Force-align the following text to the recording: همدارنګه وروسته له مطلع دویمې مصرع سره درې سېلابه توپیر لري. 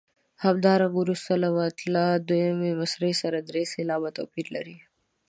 همدارنګه 0.43 0.95
وروسته 1.01 1.31
له 1.43 1.49
مطلع 1.59 2.05
دویمې 2.27 2.71
مصرع 2.81 3.13
سره 3.21 3.37
درې 3.49 3.63
سېلابه 3.73 4.09
توپیر 4.17 4.47
لري. 4.55 4.77